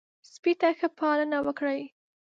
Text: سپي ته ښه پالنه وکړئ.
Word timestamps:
سپي 0.31 0.53
ته 0.59 0.69
ښه 0.79 0.87
پالنه 0.99 1.37
وکړئ. 1.45 1.81